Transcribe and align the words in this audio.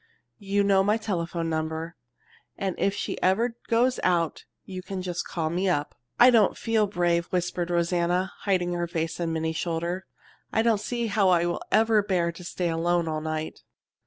You 0.39 0.63
know 0.63 0.83
my 0.83 0.97
telephone 0.97 1.47
number, 1.47 1.95
and 2.57 2.73
if 2.79 2.95
she 2.95 3.21
ever 3.21 3.55
goes 3.67 3.99
out 4.01 4.45
you 4.65 4.81
just 4.81 5.27
call 5.27 5.51
me 5.51 5.69
up." 5.69 5.93
"I 6.19 6.31
don't 6.31 6.57
feel 6.57 6.87
brave," 6.87 7.27
whispered 7.27 7.69
Rosanna, 7.69 8.33
hiding 8.39 8.73
her 8.73 8.87
face 8.87 9.19
on 9.19 9.31
Minnie's 9.31 9.57
shoulder. 9.57 10.07
"I 10.51 10.63
don't 10.63 10.81
see 10.81 11.05
how 11.05 11.29
I 11.29 11.45
will 11.45 11.61
ever 11.71 12.01
bear 12.01 12.31
to 12.31 12.43
stay 12.43 12.69
alone 12.69 13.07
all 13.07 13.21
night." 13.21 13.61